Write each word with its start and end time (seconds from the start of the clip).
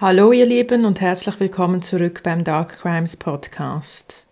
Hallo 0.00 0.32
ihr 0.32 0.46
Lieben 0.46 0.86
und 0.86 1.02
herzlich 1.02 1.38
willkommen 1.40 1.82
zurück 1.82 2.22
beim 2.24 2.42
Dark 2.42 2.78
Crimes 2.80 3.18
Podcast. 3.18 4.24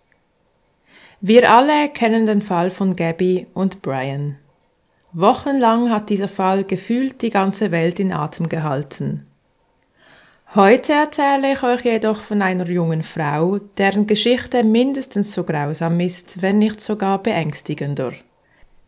Wir 1.21 1.51
alle 1.51 1.89
kennen 1.89 2.25
den 2.25 2.41
Fall 2.41 2.71
von 2.71 2.95
Gabby 2.95 3.45
und 3.53 3.83
Brian. 3.83 4.39
Wochenlang 5.13 5.91
hat 5.91 6.09
dieser 6.09 6.27
Fall 6.27 6.63
gefühlt 6.63 7.21
die 7.21 7.29
ganze 7.29 7.69
Welt 7.69 7.99
in 7.99 8.11
Atem 8.11 8.49
gehalten. 8.49 9.27
Heute 10.55 10.93
erzähle 10.93 11.53
ich 11.53 11.61
euch 11.61 11.85
jedoch 11.85 12.21
von 12.21 12.41
einer 12.41 12.67
jungen 12.67 13.03
Frau, 13.03 13.59
deren 13.77 14.07
Geschichte 14.07 14.63
mindestens 14.63 15.33
so 15.33 15.43
grausam 15.43 15.99
ist, 15.99 16.41
wenn 16.41 16.57
nicht 16.57 16.81
sogar 16.81 17.21
beängstigender. 17.21 18.13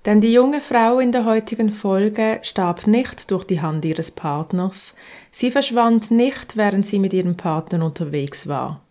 Denn 0.05 0.19
die 0.19 0.33
junge 0.33 0.61
Frau 0.61 0.99
in 0.99 1.11
der 1.11 1.25
heutigen 1.25 1.71
Folge 1.71 2.39
starb 2.41 2.87
nicht 2.87 3.29
durch 3.29 3.43
die 3.43 3.61
Hand 3.61 3.85
ihres 3.85 4.09
Partners, 4.09 4.95
sie 5.31 5.51
verschwand 5.51 6.09
nicht, 6.09 6.57
während 6.57 6.85
sie 6.85 6.97
mit 6.97 7.13
ihrem 7.13 7.37
Partner 7.37 7.85
unterwegs 7.85 8.47
war. 8.47 8.81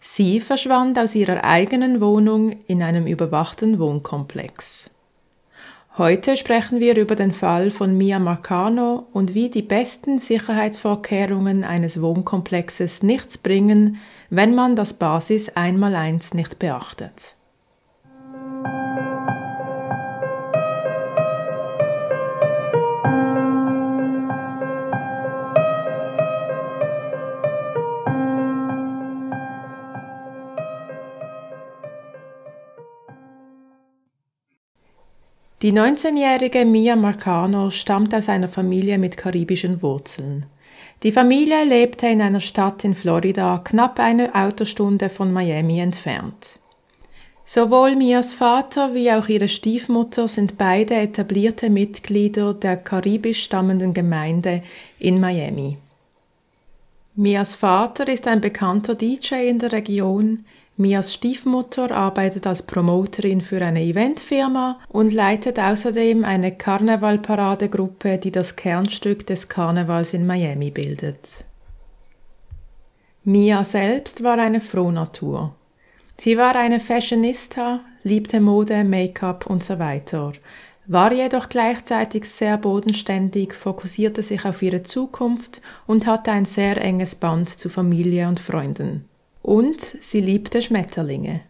Sie 0.00 0.40
verschwand 0.40 0.98
aus 0.98 1.14
ihrer 1.14 1.44
eigenen 1.44 2.00
Wohnung 2.00 2.56
in 2.66 2.82
einem 2.82 3.06
überwachten 3.06 3.78
Wohnkomplex. 3.78 4.90
Heute 5.96 6.36
sprechen 6.36 6.80
wir 6.80 6.96
über 6.96 7.14
den 7.14 7.32
Fall 7.32 7.70
von 7.70 7.96
Mia 7.96 8.18
Marcano 8.18 9.06
und 9.12 9.32
wie 9.32 9.48
die 9.48 9.62
besten 9.62 10.18
Sicherheitsvorkehrungen 10.18 11.62
eines 11.62 12.02
Wohnkomplexes 12.02 13.02
nichts 13.02 13.38
bringen, 13.38 13.98
wenn 14.28 14.54
man 14.54 14.74
das 14.74 14.94
Basis 14.94 15.50
Einmaleins 15.50 16.34
nicht 16.34 16.58
beachtet. 16.58 17.36
Die 35.64 35.72
19-jährige 35.72 36.66
Mia 36.66 36.94
Marcano 36.94 37.70
stammt 37.70 38.14
aus 38.14 38.28
einer 38.28 38.48
Familie 38.48 38.98
mit 38.98 39.16
karibischen 39.16 39.80
Wurzeln. 39.80 40.44
Die 41.02 41.10
Familie 41.10 41.64
lebte 41.64 42.06
in 42.06 42.20
einer 42.20 42.40
Stadt 42.40 42.84
in 42.84 42.94
Florida, 42.94 43.62
knapp 43.64 43.98
eine 43.98 44.34
Autostunde 44.34 45.08
von 45.08 45.32
Miami 45.32 45.78
entfernt. 45.80 46.60
Sowohl 47.46 47.96
Mias 47.96 48.34
Vater 48.34 48.92
wie 48.92 49.10
auch 49.10 49.26
ihre 49.30 49.48
Stiefmutter 49.48 50.28
sind 50.28 50.58
beide 50.58 50.96
etablierte 50.96 51.70
Mitglieder 51.70 52.52
der 52.52 52.76
karibisch 52.76 53.44
stammenden 53.44 53.94
Gemeinde 53.94 54.62
in 54.98 55.18
Miami. 55.18 55.78
Mias 57.14 57.54
Vater 57.54 58.06
ist 58.08 58.28
ein 58.28 58.42
bekannter 58.42 58.96
DJ 58.96 59.48
in 59.48 59.60
der 59.60 59.72
Region, 59.72 60.44
Mias 60.76 61.14
Stiefmutter 61.14 61.92
arbeitet 61.92 62.48
als 62.48 62.64
Promoterin 62.64 63.40
für 63.40 63.64
eine 63.64 63.82
Eventfirma 63.82 64.80
und 64.88 65.12
leitet 65.12 65.60
außerdem 65.60 66.24
eine 66.24 66.50
Karnevalparadegruppe, 66.56 68.18
die 68.18 68.32
das 68.32 68.56
Kernstück 68.56 69.24
des 69.24 69.48
Karnevals 69.48 70.14
in 70.14 70.26
Miami 70.26 70.72
bildet. 70.72 71.44
Mia 73.22 73.62
selbst 73.62 74.24
war 74.24 74.38
eine 74.38 74.60
Frohnatur. 74.60 75.54
Sie 76.18 76.36
war 76.36 76.56
eine 76.56 76.80
Fashionista, 76.80 77.80
liebte 78.02 78.40
Mode, 78.40 78.82
Make-up 78.82 79.46
und 79.46 79.62
so 79.62 79.78
weiter, 79.78 80.32
war 80.86 81.12
jedoch 81.12 81.48
gleichzeitig 81.48 82.24
sehr 82.24 82.58
bodenständig, 82.58 83.54
fokussierte 83.54 84.22
sich 84.22 84.44
auf 84.44 84.60
ihre 84.60 84.82
Zukunft 84.82 85.62
und 85.86 86.06
hatte 86.06 86.32
ein 86.32 86.44
sehr 86.44 86.80
enges 86.82 87.14
Band 87.14 87.48
zu 87.48 87.68
Familie 87.68 88.28
und 88.28 88.40
Freunden. 88.40 89.08
Und 89.44 89.78
sie 89.78 90.22
liebte 90.22 90.62
Schmetterlinge. 90.62 91.42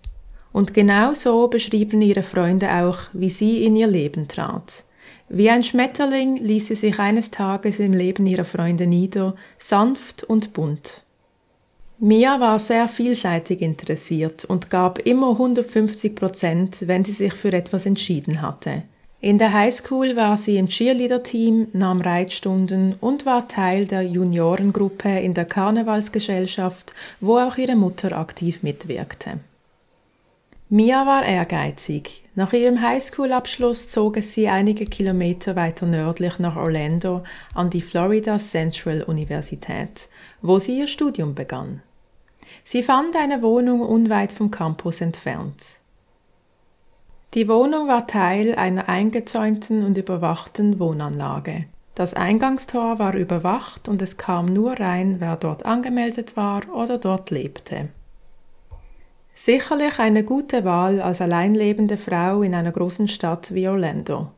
Und 0.52 0.74
genau 0.74 1.14
so 1.14 1.46
beschrieben 1.46 2.02
ihre 2.02 2.24
Freunde 2.24 2.68
auch, 2.74 2.98
wie 3.12 3.30
sie 3.30 3.64
in 3.64 3.76
ihr 3.76 3.86
Leben 3.86 4.26
trat. 4.26 4.82
Wie 5.28 5.48
ein 5.48 5.62
Schmetterling 5.62 6.38
ließ 6.38 6.66
sie 6.66 6.74
sich 6.74 6.98
eines 6.98 7.30
Tages 7.30 7.78
im 7.78 7.92
Leben 7.92 8.26
ihrer 8.26 8.44
Freunde 8.44 8.88
nieder, 8.88 9.36
sanft 9.58 10.24
und 10.24 10.54
bunt. 10.54 11.04
Mia 12.00 12.40
war 12.40 12.58
sehr 12.58 12.88
vielseitig 12.88 13.62
interessiert 13.62 14.44
und 14.44 14.70
gab 14.70 14.98
immer 14.98 15.30
150 15.30 16.16
Prozent, 16.16 16.88
wenn 16.88 17.04
sie 17.04 17.12
sich 17.12 17.32
für 17.32 17.52
etwas 17.52 17.86
entschieden 17.86 18.42
hatte. 18.42 18.82
In 19.24 19.38
der 19.38 19.54
Highschool 19.54 20.16
war 20.16 20.36
sie 20.36 20.58
im 20.58 20.68
Cheerleader-Team, 20.68 21.68
nahm 21.72 22.02
Reitstunden 22.02 22.94
und 23.00 23.24
war 23.24 23.48
Teil 23.48 23.86
der 23.86 24.02
Juniorengruppe 24.02 25.18
in 25.18 25.32
der 25.32 25.46
Karnevalsgesellschaft, 25.46 26.92
wo 27.22 27.38
auch 27.38 27.56
ihre 27.56 27.74
Mutter 27.74 28.18
aktiv 28.18 28.62
mitwirkte. 28.62 29.38
Mia 30.68 31.06
war 31.06 31.24
ehrgeizig. 31.24 32.22
Nach 32.34 32.52
ihrem 32.52 32.82
Highschool-Abschluss 32.82 33.88
zog 33.88 34.18
es 34.18 34.34
sie 34.34 34.48
einige 34.48 34.84
Kilometer 34.84 35.56
weiter 35.56 35.86
nördlich 35.86 36.38
nach 36.38 36.56
Orlando 36.56 37.24
an 37.54 37.70
die 37.70 37.80
Florida 37.80 38.38
Central 38.38 39.04
Universität, 39.04 40.10
wo 40.42 40.58
sie 40.58 40.80
ihr 40.80 40.86
Studium 40.86 41.34
begann. 41.34 41.80
Sie 42.62 42.82
fand 42.82 43.16
eine 43.16 43.40
Wohnung 43.40 43.80
unweit 43.80 44.34
vom 44.34 44.50
Campus 44.50 45.00
entfernt. 45.00 45.78
Die 47.34 47.48
Wohnung 47.48 47.88
war 47.88 48.06
Teil 48.06 48.54
einer 48.54 48.88
eingezäunten 48.88 49.84
und 49.84 49.98
überwachten 49.98 50.78
Wohnanlage. 50.78 51.64
Das 51.96 52.14
Eingangstor 52.14 53.00
war 53.00 53.14
überwacht 53.14 53.88
und 53.88 54.00
es 54.02 54.16
kam 54.16 54.46
nur 54.46 54.78
rein, 54.78 55.16
wer 55.18 55.36
dort 55.36 55.66
angemeldet 55.66 56.36
war 56.36 56.62
oder 56.72 56.96
dort 56.98 57.30
lebte. 57.30 57.88
Sicherlich 59.34 59.98
eine 59.98 60.22
gute 60.22 60.64
Wahl 60.64 61.00
als 61.00 61.20
alleinlebende 61.20 61.96
Frau 61.96 62.42
in 62.42 62.54
einer 62.54 62.70
großen 62.70 63.08
Stadt 63.08 63.52
wie 63.52 63.66
Orlando. 63.66 64.30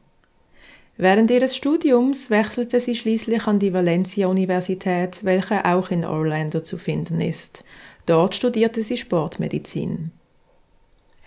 Während 0.97 1.31
ihres 1.31 1.55
Studiums 1.55 2.31
wechselte 2.31 2.81
sie 2.81 2.95
schließlich 2.95 3.47
an 3.47 3.59
die 3.59 3.75
Valencia 3.75 4.27
Universität, 4.27 5.23
welche 5.23 5.67
auch 5.67 5.91
in 5.91 6.07
Orlando 6.07 6.63
zu 6.63 6.79
finden 6.79 7.21
ist. 7.21 7.63
Dort 8.07 8.35
studierte 8.35 8.83
sie 8.83 8.97
Sportmedizin. 8.97 10.13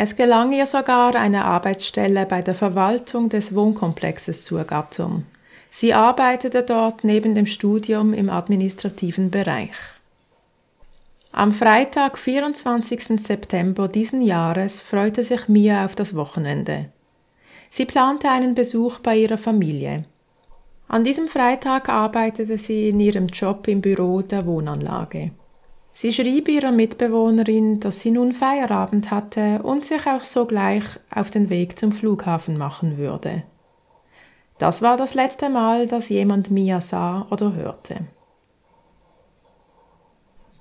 Es 0.01 0.15
gelang 0.15 0.53
ihr 0.53 0.65
sogar, 0.65 1.13
eine 1.15 1.43
Arbeitsstelle 1.43 2.25
bei 2.25 2.41
der 2.41 2.55
Verwaltung 2.55 3.27
des 3.27 3.53
Wohnkomplexes 3.53 4.45
zu 4.45 4.55
ergattern. 4.55 5.25
Sie 5.71 5.93
arbeitete 5.93 6.63
dort 6.63 7.03
neben 7.03 7.35
dem 7.35 7.45
Studium 7.45 8.13
im 8.13 8.29
administrativen 8.29 9.29
Bereich. 9.29 9.75
Am 11.33 11.51
Freitag, 11.51 12.17
24. 12.17 13.21
September 13.21 13.89
diesen 13.89 14.21
Jahres, 14.21 14.79
freute 14.79 15.25
sich 15.25 15.49
Mia 15.49 15.83
auf 15.83 15.95
das 15.95 16.15
Wochenende. 16.15 16.85
Sie 17.69 17.83
plante 17.83 18.29
einen 18.29 18.55
Besuch 18.55 18.99
bei 18.99 19.17
ihrer 19.17 19.38
Familie. 19.38 20.05
An 20.88 21.03
diesem 21.03 21.27
Freitag 21.27 21.89
arbeitete 21.89 22.57
sie 22.57 22.88
in 22.88 23.01
ihrem 23.01 23.27
Job 23.27 23.67
im 23.67 23.81
Büro 23.81 24.21
der 24.21 24.45
Wohnanlage. 24.45 25.31
Sie 25.91 26.13
schrieb 26.13 26.47
ihrer 26.47 26.72
Mitbewohnerin, 26.72 27.79
dass 27.79 28.00
sie 28.00 28.11
nun 28.11 28.33
Feierabend 28.33 29.11
hatte 29.11 29.61
und 29.63 29.83
sich 29.83 30.05
auch 30.07 30.23
sogleich 30.23 30.85
auf 31.13 31.31
den 31.31 31.50
Weg 31.50 31.77
zum 31.77 31.91
Flughafen 31.91 32.57
machen 32.57 32.97
würde. 32.97 33.44
Das 34.57 34.81
war 34.81 34.97
das 34.97 35.13
letzte 35.13 35.50
Mal, 35.50 35.88
dass 35.88 36.09
jemand 36.09 36.51
Mia 36.51 36.81
sah 36.81 37.27
oder 37.31 37.53
hörte. 37.53 38.05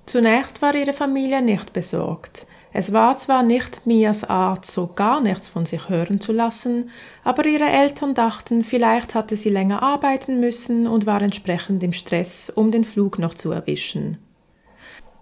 Zunächst 0.05 0.61
war 0.61 0.73
ihre 0.73 0.93
Familie 0.93 1.41
nicht 1.41 1.71
besorgt. 1.71 2.47
Es 2.71 2.93
war 2.93 3.17
zwar 3.17 3.43
nicht 3.43 3.85
Mias 3.85 4.23
Art, 4.23 4.65
so 4.65 4.87
gar 4.87 5.21
nichts 5.21 5.47
von 5.47 5.65
sich 5.65 5.89
hören 5.89 6.21
zu 6.21 6.31
lassen, 6.31 6.91
aber 7.23 7.45
ihre 7.45 7.65
Eltern 7.65 8.13
dachten, 8.13 8.63
vielleicht 8.63 9.15
hatte 9.15 9.35
sie 9.35 9.49
länger 9.49 9.83
arbeiten 9.83 10.39
müssen 10.39 10.87
und 10.87 11.05
war 11.05 11.21
entsprechend 11.21 11.83
im 11.83 11.93
Stress, 11.93 12.49
um 12.49 12.71
den 12.71 12.85
Flug 12.85 13.19
noch 13.19 13.33
zu 13.33 13.51
erwischen. 13.51 14.17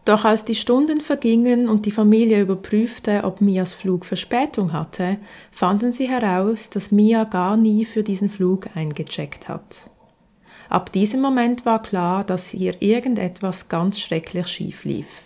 Doch 0.07 0.23
als 0.23 0.45
die 0.45 0.55
Stunden 0.55 1.01
vergingen 1.01 1.67
und 1.67 1.85
die 1.85 1.91
Familie 1.91 2.39
überprüfte, 2.39 3.25
ob 3.25 3.41
Mias 3.41 3.73
Flug 3.73 4.05
Verspätung 4.05 4.71
hatte, 4.71 5.17
fanden 5.51 5.91
sie 5.91 6.07
heraus, 6.07 6.69
dass 6.69 6.93
Mia 6.93 7.25
gar 7.25 7.57
nie 7.57 7.83
für 7.83 8.03
diesen 8.03 8.29
Flug 8.29 8.73
eingecheckt 8.73 9.49
hat. 9.49 9.89
Ab 10.69 10.93
diesem 10.93 11.19
Moment 11.19 11.65
war 11.65 11.81
klar, 11.81 12.23
dass 12.23 12.47
hier 12.47 12.81
irgendetwas 12.81 13.67
ganz 13.67 13.99
schrecklich 13.99 14.47
schief 14.47 14.85
lief. 14.85 15.23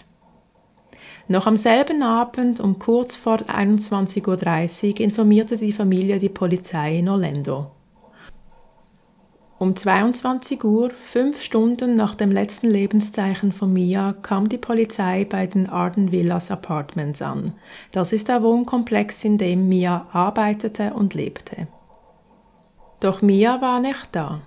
Noch 1.28 1.46
am 1.46 1.58
selben 1.58 2.02
Abend 2.02 2.60
um 2.60 2.80
kurz 2.80 3.16
vor 3.16 3.38
21.30 3.38 4.94
Uhr 4.94 5.00
informierte 5.00 5.58
die 5.58 5.74
Familie 5.74 6.18
die 6.18 6.30
Polizei 6.30 6.98
in 6.98 7.08
Orlando. 7.08 7.70
Um 9.62 9.76
22 9.76 10.64
Uhr, 10.64 10.90
fünf 10.90 11.40
Stunden 11.40 11.94
nach 11.94 12.16
dem 12.16 12.32
letzten 12.32 12.68
Lebenszeichen 12.68 13.52
von 13.52 13.72
Mia, 13.72 14.14
kam 14.24 14.50
die 14.50 14.58
Polizei 14.58 15.24
bei 15.24 15.46
den 15.46 15.70
Arden 15.70 16.12
Villas 16.12 16.50
Apartments 16.50 17.22
an. 17.22 17.54
Das 17.92 18.12
ist 18.12 18.28
der 18.28 18.42
Wohnkomplex, 18.42 19.24
in 19.24 19.38
dem 19.38 19.70
Mia 19.70 20.08
arbeitete 20.14 20.96
und 20.96 21.14
lebte. 21.14 21.68
Doch 23.02 23.22
Mia 23.22 23.62
war 23.62 23.80
nicht 23.80 24.10
da. 24.14 24.42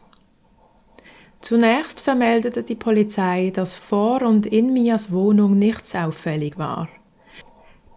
Zunächst 1.41 2.01
vermeldete 2.01 2.65
die 2.65 2.75
Polizei, 2.75 3.53
dass 3.55 3.77
vor 3.77 4.21
und 4.23 4.47
in 4.47 4.73
Mias 4.73 5.13
Wohnung 5.13 5.57
nichts 5.57 5.95
auffällig 5.95 6.59
war. 6.59 6.89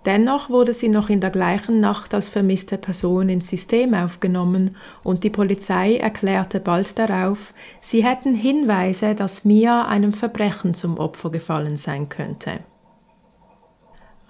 Dennoch 0.08 0.50
wurde 0.50 0.74
sie 0.74 0.88
noch 0.88 1.10
in 1.10 1.20
der 1.20 1.32
gleichen 1.32 1.82
Nacht 1.82 2.14
als 2.14 2.30
vermisste 2.30 2.78
Person 2.78 3.28
ins 3.28 3.50
System 3.50 3.94
aufgenommen 3.94 4.78
und 5.04 5.26
die 5.26 5.30
Polizei 5.30 5.98
erklärte 5.98 6.62
bald 6.62 6.98
darauf, 6.98 7.54
sie 7.82 8.06
hätten 8.06 8.34
Hinweise, 8.34 9.16
dass 9.16 9.44
Mia 9.44 9.86
einem 9.86 10.14
Verbrechen 10.14 10.74
zum 10.74 10.98
Opfer 10.98 11.30
gefallen 11.30 11.76
sein 11.76 12.08
könnte. 12.08 12.62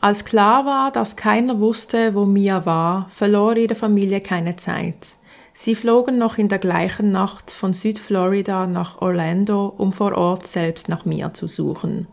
Als 0.02 0.26
klar 0.26 0.66
war, 0.66 0.92
dass 0.92 1.16
keiner 1.16 1.60
wusste, 1.60 2.16
wo 2.16 2.26
Mia 2.26 2.66
war, 2.66 3.08
verlor 3.12 3.56
ihre 3.56 3.76
Familie 3.76 4.22
keine 4.22 4.56
Zeit. 4.56 5.18
Sie 5.54 5.76
flogen 5.76 6.18
noch 6.18 6.40
in 6.40 6.50
der 6.50 6.60
gleichen 6.60 7.12
Nacht 7.12 7.52
von 7.52 7.74
Südflorida 7.74 8.66
nach 8.66 9.00
Orlando, 9.00 9.68
um 9.78 9.94
vor 9.94 10.18
Ort 10.18 10.48
selbst 10.48 10.90
nach 10.90 11.06
Mia 11.06 11.36
zu 11.36 11.48
suchen. 11.48 12.08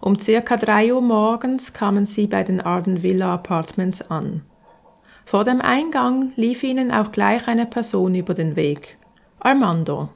Um 0.00 0.18
circa 0.18 0.56
drei 0.56 0.92
Uhr 0.92 1.02
morgens 1.02 1.72
kamen 1.72 2.06
sie 2.06 2.26
bei 2.26 2.42
den 2.42 2.60
Arden 2.60 3.02
Villa 3.02 3.34
Apartments 3.34 4.10
an. 4.10 4.42
Vor 5.24 5.44
dem 5.44 5.60
Eingang 5.60 6.32
lief 6.36 6.62
ihnen 6.62 6.90
auch 6.90 7.12
gleich 7.12 7.48
eine 7.48 7.66
Person 7.66 8.14
über 8.14 8.32
den 8.32 8.56
Weg. 8.56 8.96
Armando. 9.40 10.08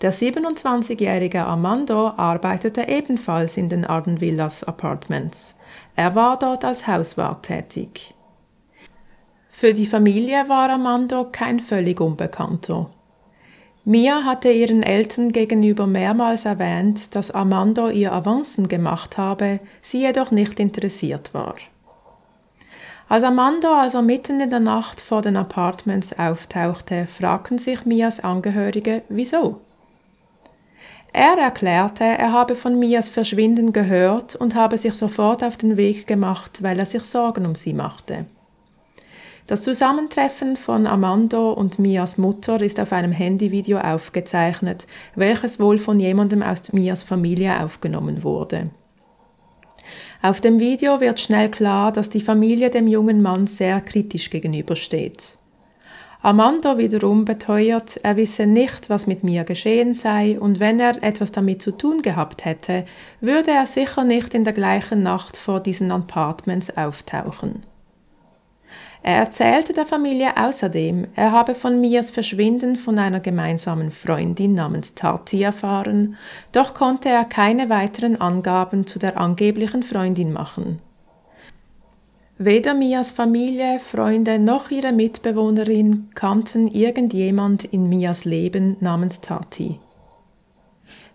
Der 0.00 0.12
27-jährige 0.12 1.44
Armando 1.44 2.08
arbeitete 2.16 2.88
ebenfalls 2.88 3.56
in 3.56 3.68
den 3.68 3.84
Arden 3.84 4.20
Villas 4.20 4.62
Apartments. 4.62 5.58
Er 5.96 6.14
war 6.14 6.38
dort 6.38 6.64
als 6.64 6.86
Hauswart 6.86 7.44
tätig. 7.44 8.14
Für 9.50 9.74
die 9.74 9.86
Familie 9.86 10.48
war 10.48 10.70
Armando 10.70 11.28
kein 11.32 11.58
völlig 11.58 12.00
Unbekannter. 12.00 12.90
Mia 13.88 14.24
hatte 14.24 14.50
ihren 14.50 14.82
Eltern 14.82 15.32
gegenüber 15.32 15.86
mehrmals 15.86 16.44
erwähnt, 16.44 17.16
dass 17.16 17.30
Armando 17.30 17.88
ihr 17.88 18.12
Avancen 18.12 18.68
gemacht 18.68 19.16
habe, 19.16 19.60
sie 19.80 20.02
jedoch 20.02 20.30
nicht 20.30 20.60
interessiert 20.60 21.32
war. 21.32 21.54
Als 23.08 23.24
Armando 23.24 23.72
also 23.72 24.02
mitten 24.02 24.40
in 24.40 24.50
der 24.50 24.60
Nacht 24.60 25.00
vor 25.00 25.22
den 25.22 25.38
Apartments 25.38 26.12
auftauchte, 26.18 27.06
fragten 27.06 27.56
sich 27.56 27.86
Mias 27.86 28.20
Angehörige, 28.20 29.04
wieso. 29.08 29.62
Er 31.14 31.38
erklärte, 31.38 32.04
er 32.04 32.30
habe 32.30 32.56
von 32.56 32.78
Mias 32.78 33.08
Verschwinden 33.08 33.72
gehört 33.72 34.36
und 34.36 34.54
habe 34.54 34.76
sich 34.76 34.92
sofort 34.92 35.42
auf 35.42 35.56
den 35.56 35.78
Weg 35.78 36.06
gemacht, 36.06 36.62
weil 36.62 36.78
er 36.78 36.84
sich 36.84 37.04
Sorgen 37.04 37.46
um 37.46 37.54
sie 37.54 37.72
machte. 37.72 38.26
Das 39.48 39.62
Zusammentreffen 39.62 40.56
von 40.56 40.86
Amando 40.86 41.52
und 41.54 41.78
Mias 41.78 42.18
Mutter 42.18 42.60
ist 42.60 42.78
auf 42.78 42.92
einem 42.92 43.12
Handyvideo 43.12 43.78
aufgezeichnet, 43.78 44.86
welches 45.14 45.58
wohl 45.58 45.78
von 45.78 45.98
jemandem 45.98 46.42
aus 46.42 46.74
Mias 46.74 47.02
Familie 47.02 47.64
aufgenommen 47.64 48.24
wurde. 48.24 48.68
Auf 50.20 50.42
dem 50.42 50.58
Video 50.60 51.00
wird 51.00 51.18
schnell 51.18 51.50
klar, 51.50 51.92
dass 51.92 52.10
die 52.10 52.20
Familie 52.20 52.68
dem 52.68 52.86
jungen 52.86 53.22
Mann 53.22 53.46
sehr 53.46 53.80
kritisch 53.80 54.28
gegenübersteht. 54.28 55.38
Amando 56.20 56.76
wiederum 56.76 57.24
beteuert, 57.24 57.98
er 58.02 58.16
wisse 58.18 58.44
nicht, 58.44 58.90
was 58.90 59.06
mit 59.06 59.24
Mia 59.24 59.44
geschehen 59.44 59.94
sei, 59.94 60.38
und 60.38 60.60
wenn 60.60 60.78
er 60.78 61.02
etwas 61.02 61.32
damit 61.32 61.62
zu 61.62 61.70
tun 61.70 62.02
gehabt 62.02 62.44
hätte, 62.44 62.84
würde 63.22 63.52
er 63.52 63.64
sicher 63.64 64.04
nicht 64.04 64.34
in 64.34 64.44
der 64.44 64.52
gleichen 64.52 65.02
Nacht 65.02 65.38
vor 65.38 65.60
diesen 65.60 65.90
Apartments 65.90 66.76
auftauchen. 66.76 67.62
Er 69.08 69.16
erzählte 69.16 69.72
der 69.72 69.86
Familie 69.86 70.36
außerdem, 70.36 71.06
er 71.16 71.32
habe 71.32 71.54
von 71.54 71.80
Mias 71.80 72.10
Verschwinden 72.10 72.76
von 72.76 72.98
einer 72.98 73.20
gemeinsamen 73.20 73.90
Freundin 73.90 74.52
namens 74.52 74.94
Tati 74.94 75.40
erfahren, 75.40 76.16
doch 76.52 76.74
konnte 76.74 77.08
er 77.08 77.24
keine 77.24 77.70
weiteren 77.70 78.20
Angaben 78.20 78.86
zu 78.86 78.98
der 78.98 79.18
angeblichen 79.18 79.82
Freundin 79.82 80.30
machen. 80.30 80.82
Weder 82.36 82.74
Mias 82.74 83.10
Familie, 83.10 83.78
Freunde 83.78 84.38
noch 84.38 84.70
ihre 84.70 84.92
Mitbewohnerin 84.92 86.10
kannten 86.14 86.66
irgendjemand 86.68 87.64
in 87.64 87.88
Mias 87.88 88.26
Leben 88.26 88.76
namens 88.80 89.22
Tati. 89.22 89.80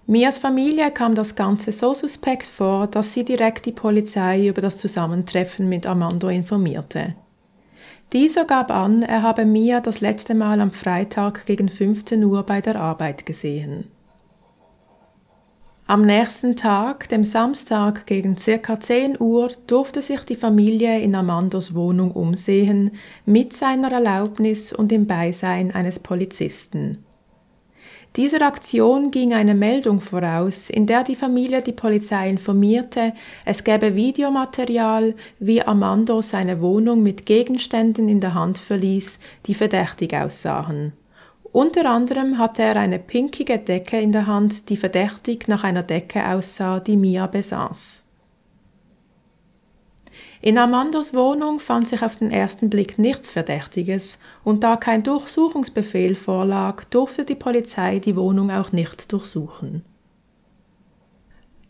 Mias 0.07 0.39
Familie 0.39 0.89
kam 0.89 1.13
das 1.13 1.35
Ganze 1.35 1.71
so 1.71 1.93
suspekt 1.93 2.47
vor, 2.47 2.87
dass 2.87 3.13
sie 3.13 3.23
direkt 3.23 3.67
die 3.67 3.71
Polizei 3.71 4.47
über 4.47 4.61
das 4.61 4.79
Zusammentreffen 4.79 5.69
mit 5.69 5.85
Armando 5.85 6.29
informierte. 6.29 7.13
Dieser 8.13 8.45
gab 8.45 8.69
an, 8.69 9.01
er 9.01 9.23
habe 9.23 9.43
Mia 9.43 9.81
das 9.81 9.99
letzte 9.99 10.35
Mal 10.35 10.61
am 10.61 10.71
Freitag 10.71 11.47
gegen 11.47 11.67
15 11.67 12.23
Uhr 12.23 12.43
bei 12.43 12.61
der 12.61 12.79
Arbeit 12.79 13.25
gesehen. 13.25 13.89
Am 15.87 16.05
nächsten 16.05 16.55
Tag, 16.55 17.09
dem 17.09 17.25
Samstag 17.25 18.05
gegen 18.05 18.37
circa 18.37 18.79
10 18.79 19.19
Uhr, 19.19 19.51
durfte 19.67 20.03
sich 20.03 20.21
die 20.21 20.35
Familie 20.35 20.99
in 20.99 21.15
Amandos 21.15 21.73
Wohnung 21.73 22.11
umsehen, 22.11 22.91
mit 23.25 23.51
seiner 23.51 23.91
Erlaubnis 23.91 24.71
und 24.71 24.91
im 24.91 25.07
Beisein 25.07 25.73
eines 25.73 25.99
Polizisten. 25.99 27.03
Dieser 28.15 28.43
Aktion 28.43 29.09
ging 29.09 29.33
eine 29.33 29.55
Meldung 29.55 29.99
voraus, 29.99 30.69
in 30.69 30.85
der 30.85 31.03
die 31.03 31.15
Familie 31.15 31.63
die 31.63 31.71
Polizei 31.71 32.29
informierte, 32.29 33.13
es 33.43 33.63
gäbe 33.63 33.95
Videomaterial, 33.95 35.15
wie 35.39 35.63
Armando 35.63 36.21
seine 36.21 36.61
Wohnung 36.61 37.01
mit 37.01 37.25
Gegenständen 37.25 38.07
in 38.07 38.19
der 38.19 38.35
Hand 38.35 38.59
verließ, 38.59 39.17
die 39.47 39.55
verdächtig 39.55 40.13
aussahen. 40.13 40.93
Unter 41.51 41.89
anderem 41.89 42.37
hatte 42.37 42.61
er 42.61 42.75
eine 42.75 42.99
pinkige 42.99 43.57
Decke 43.57 43.99
in 43.99 44.11
der 44.11 44.27
Hand, 44.27 44.69
die 44.69 44.77
verdächtig 44.77 45.47
nach 45.47 45.63
einer 45.63 45.83
Decke 45.83 46.27
aussah, 46.27 46.79
die 46.79 46.97
Mia 46.97 47.25
besaß. 47.25 48.03
In 50.43 50.57
Amandos 50.57 51.13
Wohnung 51.13 51.61
fand 51.61 51.87
sich 51.87 52.03
auf 52.03 52.17
den 52.17 52.29
ersten 52.29 52.69
Blick 52.69 52.99
nichts 52.99 53.29
Verdächtiges, 53.29 54.19
und 54.43 54.65
da 54.65 54.75
kein 54.75 55.01
Durchsuchungsbefehl 55.01 56.15
vorlag, 56.15 56.83
durfte 56.83 57.23
die 57.23 57.33
Polizei 57.33 57.99
die 57.99 58.17
Wohnung 58.17 58.51
auch 58.51 58.73
nicht 58.73 59.13
durchsuchen. 59.13 59.85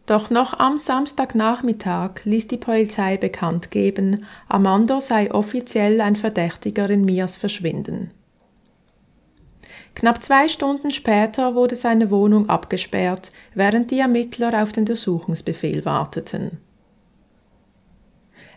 Doch 0.08 0.32
noch 0.32 0.58
am 0.58 0.80
Samstagnachmittag 0.80 2.22
ließ 2.24 2.48
die 2.48 2.58
Polizei 2.58 3.18
bekannt 3.18 3.70
geben, 3.70 4.26
Amando 4.50 5.00
sei 5.00 5.32
offiziell 5.32 6.02
ein 6.02 6.16
Verdächtiger 6.16 6.90
in 6.90 7.06
Mias 7.06 7.38
Verschwinden. 7.38 8.10
Knapp 9.94 10.24
zwei 10.24 10.48
Stunden 10.48 10.90
später 10.90 11.54
wurde 11.54 11.76
seine 11.76 12.10
Wohnung 12.10 12.50
abgesperrt, 12.50 13.30
während 13.54 13.92
die 13.92 14.00
Ermittler 14.00 14.64
auf 14.64 14.72
den 14.72 14.86
Durchsuchungsbefehl 14.86 15.86
warteten. 15.86 16.58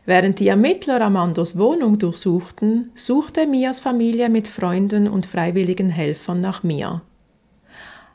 Während 0.06 0.38
die 0.38 0.46
Ermittler 0.46 1.00
Amandos 1.00 1.58
Wohnung 1.58 1.98
durchsuchten, 1.98 2.92
suchte 2.94 3.48
Mias 3.48 3.80
Familie 3.80 4.28
mit 4.28 4.46
Freunden 4.46 5.08
und 5.08 5.26
freiwilligen 5.26 5.90
Helfern 5.90 6.38
nach 6.38 6.62
Mia. 6.62 7.02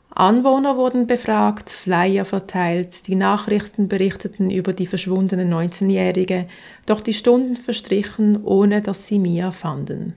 Anwohner 0.08 0.76
wurden 0.78 1.06
befragt, 1.06 1.68
Flyer 1.68 2.24
verteilt, 2.24 3.06
die 3.06 3.14
Nachrichten 3.14 3.88
berichteten 3.88 4.50
über 4.50 4.72
die 4.72 4.86
verschwundene 4.86 5.44
19-Jährige, 5.44 6.48
doch 6.86 7.02
die 7.02 7.14
Stunden 7.14 7.56
verstrichen, 7.56 8.42
ohne 8.42 8.80
dass 8.80 9.06
sie 9.06 9.18
Mia 9.18 9.50
fanden. 9.50 10.14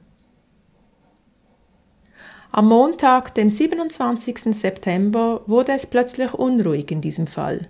Am 2.52 2.70
Montag, 2.70 3.36
dem 3.36 3.50
27. 3.50 4.56
September, 4.56 5.42
wurde 5.46 5.74
es 5.74 5.86
plötzlich 5.86 6.34
unruhig 6.34 6.90
in 6.90 7.02
diesem 7.02 7.28
Fall. 7.28 7.68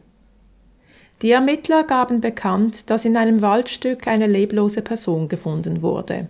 Die 1.25 1.31
Ermittler 1.31 1.83
gaben 1.83 2.21
bekannt, 2.21 2.87
dass 2.91 3.03
in 3.03 3.17
einem 3.17 3.41
Waldstück 3.41 4.05
eine 4.05 4.27
leblose 4.27 4.83
Person 4.83 5.27
gefunden 5.27 5.81
wurde. 5.81 6.29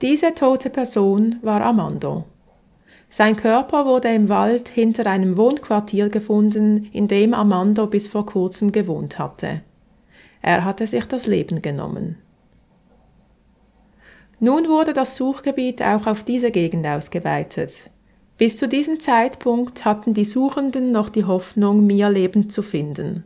Diese 0.00 0.34
tote 0.34 0.70
Person 0.70 1.36
war 1.40 1.60
Armando. 1.60 2.24
Sein 3.08 3.36
Körper 3.36 3.86
wurde 3.86 4.12
im 4.12 4.28
Wald 4.28 4.68
hinter 4.68 5.06
einem 5.06 5.36
Wohnquartier 5.36 6.08
gefunden, 6.08 6.88
in 6.92 7.06
dem 7.06 7.32
Armando 7.32 7.86
bis 7.86 8.08
vor 8.08 8.26
kurzem 8.26 8.72
gewohnt 8.72 9.20
hatte. 9.20 9.60
Er 10.40 10.64
hatte 10.64 10.88
sich 10.88 11.04
das 11.04 11.28
Leben 11.28 11.62
genommen. 11.62 12.18
Nun 14.40 14.68
wurde 14.68 14.94
das 14.94 15.14
Suchgebiet 15.14 15.80
auch 15.80 16.08
auf 16.08 16.24
diese 16.24 16.50
Gegend 16.50 16.88
ausgeweitet. 16.88 17.88
Bis 18.42 18.56
zu 18.56 18.66
diesem 18.66 18.98
Zeitpunkt 18.98 19.84
hatten 19.84 20.14
die 20.14 20.24
Suchenden 20.24 20.90
noch 20.90 21.10
die 21.10 21.26
Hoffnung, 21.26 21.86
Mia 21.86 22.08
lebend 22.08 22.50
zu 22.50 22.62
finden. 22.62 23.22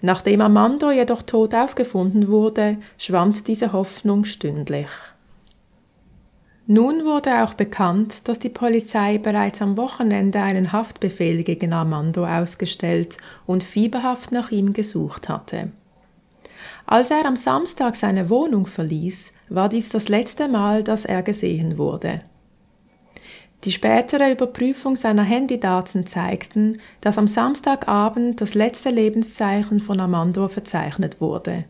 Nachdem 0.00 0.40
Amando 0.40 0.90
jedoch 0.90 1.20
tot 1.20 1.54
aufgefunden 1.54 2.28
wurde, 2.28 2.78
schwand 2.96 3.48
diese 3.48 3.74
Hoffnung 3.74 4.24
stündlich. 4.24 4.88
Nun 6.66 7.04
wurde 7.04 7.44
auch 7.44 7.52
bekannt, 7.52 8.26
dass 8.26 8.38
die 8.38 8.48
Polizei 8.48 9.18
bereits 9.18 9.60
am 9.60 9.76
Wochenende 9.76 10.40
einen 10.40 10.72
Haftbefehl 10.72 11.42
gegen 11.42 11.74
Armando 11.74 12.24
ausgestellt 12.26 13.18
und 13.44 13.62
fieberhaft 13.62 14.32
nach 14.32 14.50
ihm 14.50 14.72
gesucht 14.72 15.28
hatte. 15.28 15.70
Als 16.86 17.10
er 17.10 17.26
am 17.26 17.36
Samstag 17.36 17.94
seine 17.94 18.30
Wohnung 18.30 18.64
verließ, 18.64 19.34
war 19.50 19.68
dies 19.68 19.90
das 19.90 20.08
letzte 20.08 20.48
Mal, 20.48 20.82
dass 20.82 21.04
er 21.04 21.22
gesehen 21.22 21.76
wurde. 21.76 22.22
Die 23.64 23.72
spätere 23.72 24.30
Überprüfung 24.30 24.94
seiner 24.94 25.22
Handydaten 25.22 26.06
zeigten, 26.06 26.80
dass 27.00 27.16
am 27.16 27.26
Samstagabend 27.26 28.40
das 28.42 28.54
letzte 28.54 28.90
Lebenszeichen 28.90 29.80
von 29.80 30.00
Armando 30.00 30.48
verzeichnet 30.48 31.20
wurde. 31.20 31.64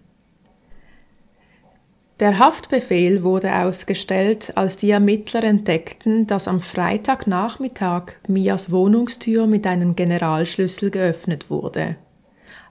Der 2.20 2.38
Haftbefehl 2.38 3.22
wurde 3.22 3.54
ausgestellt, 3.54 4.56
als 4.56 4.76
die 4.76 4.90
Ermittler 4.90 5.44
entdeckten, 5.44 6.26
dass 6.26 6.48
am 6.48 6.60
Freitagnachmittag 6.60 8.14
Mias 8.26 8.70
Wohnungstür 8.70 9.46
mit 9.46 9.66
einem 9.66 9.94
Generalschlüssel 9.94 10.90
geöffnet 10.90 11.50
wurde. 11.50 11.96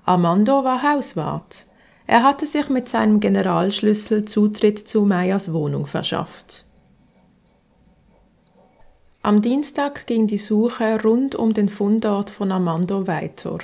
Armando 0.05 0.63
war 0.63 0.83
Hauswart. 0.83 1.65
Er 2.07 2.23
hatte 2.23 2.45
sich 2.45 2.69
mit 2.69 2.89
seinem 2.89 3.19
Generalschlüssel 3.21 4.25
Zutritt 4.25 4.79
zu 4.79 5.05
Meyers 5.05 5.53
Wohnung 5.53 5.85
verschafft. 5.85 6.65
Am 9.25 9.41
Dienstag 9.41 10.05
ging 10.05 10.27
die 10.27 10.37
Suche 10.37 11.01
rund 11.01 11.33
um 11.33 11.53
den 11.53 11.69
Fundort 11.69 12.29
von 12.29 12.51
Armando 12.51 13.07
weiter. 13.07 13.57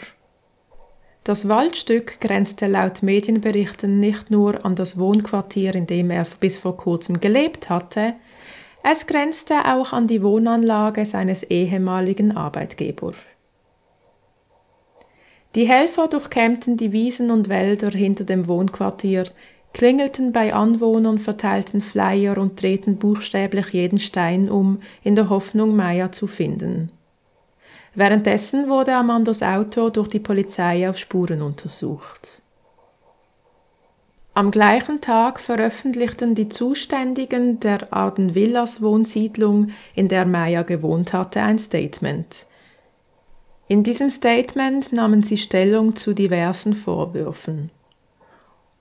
Das 1.25 1.49
Waldstück 1.49 2.21
grenzte 2.21 2.67
laut 2.67 3.03
Medienberichten 3.03 3.99
nicht 3.99 4.31
nur 4.31 4.65
an 4.65 4.75
das 4.75 4.97
Wohnquartier, 4.97 5.75
in 5.75 5.85
dem 5.85 6.11
er 6.11 6.25
bis 6.39 6.57
vor 6.57 6.77
kurzem 6.77 7.19
gelebt 7.19 7.69
hatte, 7.69 8.13
es 8.83 9.05
grenzte 9.05 9.65
auch 9.65 9.91
an 9.91 10.07
die 10.07 10.23
Wohnanlage 10.23 11.05
seines 11.05 11.43
ehemaligen 11.43 12.37
Arbeitgebers. 12.37 13.15
Die 15.55 15.67
Helfer 15.67 16.07
durchkämmten 16.07 16.77
die 16.77 16.93
Wiesen 16.93 17.31
und 17.31 17.49
Wälder 17.49 17.89
hinter 17.89 18.23
dem 18.23 18.47
Wohnquartier, 18.47 19.25
klingelten 19.73 20.31
bei 20.31 20.53
Anwohnern, 20.53 21.19
verteilten 21.19 21.81
Flyer 21.81 22.37
und 22.37 22.61
drehten 22.61 22.97
buchstäblich 22.97 23.69
jeden 23.69 23.99
Stein 23.99 24.49
um, 24.49 24.79
in 25.03 25.15
der 25.15 25.29
Hoffnung, 25.29 25.75
Maya 25.75 26.11
zu 26.11 26.27
finden. 26.27 26.91
Währenddessen 27.95 28.69
wurde 28.69 28.95
Amandos 28.95 29.43
Auto 29.43 29.89
durch 29.89 30.09
die 30.09 30.19
Polizei 30.19 30.89
auf 30.89 30.97
Spuren 30.97 31.41
untersucht. 31.41 32.41
Am 34.33 34.51
gleichen 34.51 35.01
Tag 35.01 35.39
veröffentlichten 35.39 36.33
die 36.33 36.47
Zuständigen 36.47 37.59
der 37.59 37.91
Arden 37.91 38.35
Villas 38.35 38.81
Wohnsiedlung, 38.81 39.71
in 39.95 40.07
der 40.07 40.25
Maya 40.25 40.61
gewohnt 40.61 41.11
hatte, 41.11 41.41
ein 41.41 41.59
Statement. 41.59 42.45
In 43.67 43.83
diesem 43.83 44.09
Statement 44.09 44.93
nahmen 44.93 45.23
sie 45.23 45.37
Stellung 45.37 45.95
zu 45.95 46.13
diversen 46.13 46.73
Vorwürfen. 46.73 47.69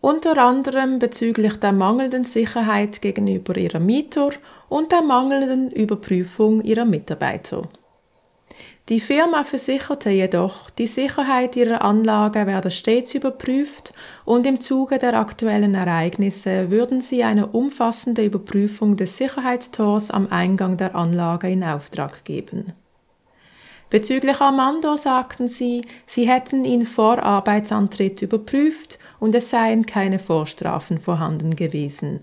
Unter 0.08 0.38
anderem 0.38 0.98
bezüglich 0.98 1.60
der 1.60 1.72
mangelnden 1.72 2.24
Sicherheit 2.24 3.02
gegenüber 3.02 3.54
ihrer 3.58 3.78
Mieter 3.78 4.30
und 4.70 4.90
der 4.90 5.02
mangelnden 5.02 5.70
Überprüfung 5.70 6.62
ihrer 6.62 6.86
Mitarbeiter. 6.86 7.68
Die 8.88 9.00
Firma 9.00 9.44
versicherte 9.44 10.08
jedoch, 10.08 10.70
die 10.70 10.86
Sicherheit 10.86 11.56
ihrer 11.56 11.82
Anlage 11.82 12.46
werde 12.46 12.70
stets 12.70 13.14
überprüft 13.14 13.92
und 14.24 14.46
im 14.46 14.62
Zuge 14.62 14.98
der 14.98 15.12
aktuellen 15.12 15.74
Ereignisse 15.74 16.70
würden 16.70 17.02
sie 17.02 17.22
eine 17.22 17.48
umfassende 17.48 18.24
Überprüfung 18.24 18.96
des 18.96 19.18
Sicherheitstors 19.18 20.10
am 20.10 20.28
Eingang 20.30 20.78
der 20.78 20.94
Anlage 20.94 21.50
in 21.50 21.62
Auftrag 21.62 22.24
geben. 22.24 22.72
Bezüglich 23.90 24.40
Armando 24.40 24.96
sagten 24.96 25.48
sie, 25.48 25.82
sie 26.06 26.28
hätten 26.28 26.64
ihn 26.64 26.86
vor 26.86 27.22
Arbeitsantritt 27.22 28.22
überprüft 28.22 28.98
und 29.20 29.34
es 29.34 29.50
seien 29.50 29.87
keine 29.87 30.18
Vorstrafen 30.18 30.98
vorhanden 30.98 31.56
gewesen. 31.56 32.20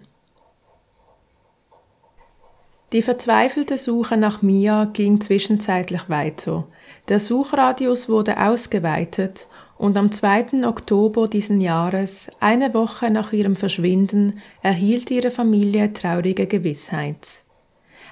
Die 2.91 3.01
verzweifelte 3.01 3.77
Suche 3.77 4.15
nach 4.15 4.41
Mia 4.41 4.85
ging 4.85 5.19
zwischenzeitlich 5.19 6.09
weiter. 6.09 6.65
Der 7.09 7.19
Suchradius 7.19 8.07
wurde 8.07 8.39
ausgeweitet 8.41 9.47
und 9.77 9.97
am 9.97 10.11
2. 10.11 10.65
Oktober 10.65 11.27
diesen 11.27 11.59
Jahres, 11.59 12.29
eine 12.39 12.73
Woche 12.73 13.09
nach 13.09 13.33
ihrem 13.33 13.55
Verschwinden, 13.55 14.39
erhielt 14.61 15.11
ihre 15.11 15.31
Familie 15.31 15.91
traurige 15.91 16.47
Gewissheit. 16.47 17.43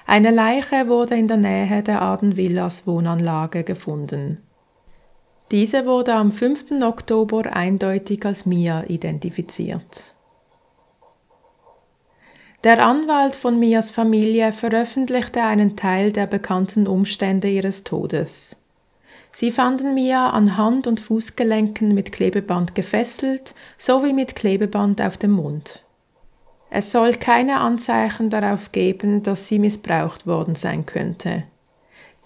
Eine 0.06 0.30
Leiche 0.30 0.88
wurde 0.88 1.14
in 1.14 1.28
der 1.28 1.38
Nähe 1.38 1.82
der 1.82 2.02
Adenvillas 2.02 2.86
Wohnanlage 2.86 3.64
gefunden. 3.64 4.42
Diese 5.50 5.86
wurde 5.86 6.14
am 6.14 6.32
5. 6.32 6.82
Oktober 6.82 7.54
eindeutig 7.54 8.24
als 8.24 8.46
Mia 8.46 8.84
identifiziert. 8.88 10.14
Der 12.64 12.84
Anwalt 12.84 13.36
von 13.36 13.58
Mias 13.58 13.90
Familie 13.90 14.50
veröffentlichte 14.52 15.42
einen 15.42 15.76
Teil 15.76 16.12
der 16.12 16.26
bekannten 16.26 16.86
Umstände 16.86 17.50
ihres 17.50 17.84
Todes. 17.84 18.56
Sie 19.32 19.50
fanden 19.50 19.92
Mia 19.92 20.30
an 20.30 20.56
Hand- 20.56 20.86
und 20.86 20.98
Fußgelenken 20.98 21.92
mit 21.92 22.12
Klebeband 22.12 22.74
gefesselt 22.74 23.54
sowie 23.76 24.14
mit 24.14 24.34
Klebeband 24.34 25.02
auf 25.02 25.18
dem 25.18 25.32
Mund. 25.32 25.84
Es 26.70 26.90
soll 26.90 27.14
keine 27.14 27.60
Anzeichen 27.60 28.30
darauf 28.30 28.72
geben, 28.72 29.22
dass 29.22 29.46
sie 29.46 29.58
missbraucht 29.58 30.26
worden 30.26 30.54
sein 30.54 30.86
könnte. 30.86 31.44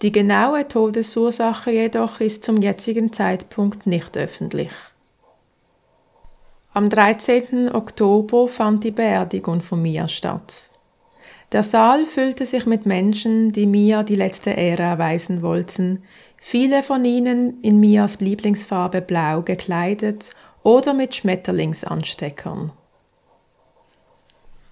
Die 0.01 0.13
genaue 0.13 0.65
Todesursache 0.65 1.71
jedoch 1.71 2.21
ist 2.21 2.45
zum 2.45 2.57
jetzigen 2.57 3.11
Zeitpunkt 3.11 3.85
nicht 3.85 4.17
öffentlich. 4.17 4.71
Am 6.73 6.89
13. 6.89 7.73
Oktober 7.73 8.47
fand 8.47 8.85
die 8.85 8.91
Beerdigung 8.91 9.59
von 9.59 9.81
Mia 9.81 10.07
statt. 10.07 10.69
Der 11.51 11.63
Saal 11.63 12.05
füllte 12.05 12.45
sich 12.45 12.65
mit 12.65 12.85
Menschen, 12.85 13.51
die 13.51 13.65
Mia 13.65 14.03
die 14.03 14.15
letzte 14.15 14.51
Ehre 14.51 14.83
erweisen 14.83 15.41
wollten, 15.41 16.03
viele 16.37 16.81
von 16.81 17.03
ihnen 17.03 17.59
in 17.61 17.81
Mias 17.81 18.21
Lieblingsfarbe 18.21 19.01
blau 19.01 19.41
gekleidet 19.41 20.33
oder 20.63 20.93
mit 20.93 21.15
Schmetterlingsansteckern. 21.15 22.71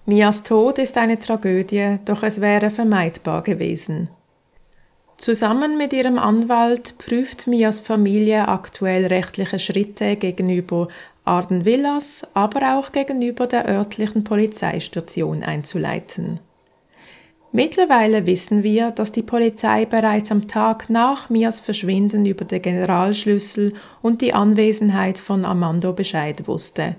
Mias 0.06 0.42
Tod 0.42 0.78
ist 0.78 0.96
eine 0.96 1.20
Tragödie, 1.20 1.98
doch 2.06 2.22
es 2.22 2.40
wäre 2.40 2.70
vermeidbar 2.70 3.42
gewesen. 3.42 4.08
Zusammen 5.28 5.76
mit 5.76 5.92
ihrem 5.92 6.18
Anwalt 6.18 6.96
prüft 6.96 7.46
Mias 7.46 7.80
Familie 7.80 8.48
aktuell 8.48 9.04
rechtliche 9.04 9.58
Schritte 9.58 10.16
gegenüber 10.16 10.88
Arden 11.26 11.66
Villas, 11.66 12.26
aber 12.32 12.78
auch 12.78 12.92
gegenüber 12.92 13.46
der 13.46 13.68
örtlichen 13.68 14.24
Polizeistation 14.24 15.42
einzuleiten. 15.42 16.40
Mittlerweile 17.52 18.24
wissen 18.24 18.62
wir, 18.62 18.90
dass 18.90 19.12
die 19.12 19.22
Polizei 19.22 19.84
bereits 19.84 20.32
am 20.32 20.48
Tag 20.48 20.88
nach 20.88 21.28
Mias 21.28 21.60
Verschwinden 21.60 22.24
über 22.24 22.46
den 22.46 22.62
Generalschlüssel 22.62 23.74
und 24.00 24.22
die 24.22 24.32
Anwesenheit 24.32 25.18
von 25.18 25.44
Armando 25.44 25.92
Bescheid 25.92 26.48
wusste. 26.48 26.96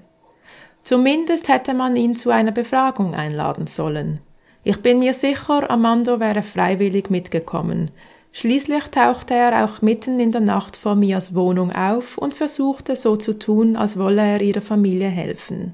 Zumindest 0.83 1.49
hätte 1.49 1.73
man 1.73 1.95
ihn 1.95 2.15
zu 2.15 2.29
einer 2.29 2.51
Befragung 2.51 3.15
einladen 3.15 3.65
sollen. 3.65 4.19
Ich 4.63 4.77
bin 4.83 4.99
mir 4.99 5.15
sicher, 5.15 5.67
Armando 5.71 6.19
wäre 6.19 6.43
freiwillig 6.43 7.09
mitgekommen. 7.09 7.89
Schließlich 8.31 8.83
tauchte 8.85 9.33
er 9.33 9.65
auch 9.65 9.81
mitten 9.81 10.19
in 10.19 10.31
der 10.31 10.41
Nacht 10.41 10.77
vor 10.77 10.95
Mias 10.95 11.33
Wohnung 11.33 11.71
auf 11.71 12.17
und 12.17 12.33
versuchte 12.33 12.95
so 12.95 13.15
zu 13.15 13.37
tun, 13.37 13.75
als 13.75 13.97
wolle 13.97 14.21
er 14.21 14.41
ihrer 14.41 14.61
Familie 14.61 15.09
helfen. 15.09 15.73